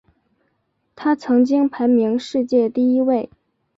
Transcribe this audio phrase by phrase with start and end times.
[0.95, 3.29] 他曾经排名世界第一位。